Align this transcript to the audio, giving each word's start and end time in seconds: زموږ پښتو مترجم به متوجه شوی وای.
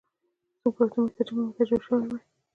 زموږ 0.59 0.73
پښتو 0.77 0.97
مترجم 1.03 1.35
به 1.37 1.43
متوجه 1.47 1.77
شوی 1.85 2.05
وای. 2.09 2.21